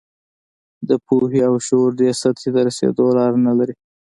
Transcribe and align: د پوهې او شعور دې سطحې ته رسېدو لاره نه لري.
د 0.87 0.91
پوهې 1.05 1.41
او 1.49 1.55
شعور 1.65 1.91
دې 1.99 2.09
سطحې 2.21 2.49
ته 2.53 2.61
رسېدو 2.67 3.05
لاره 3.17 3.37
نه 3.47 3.53
لري. 3.59 3.75